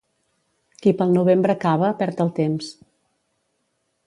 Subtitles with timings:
[0.85, 2.73] Qui pel novembre cava, perd el temps.